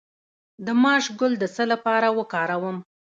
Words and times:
د 0.65 0.67
ماش 0.81 1.05
ګل 1.19 1.33
د 1.39 1.43
څه 1.55 1.63
لپاره 1.71 2.07
وکاروم؟ 2.17 2.77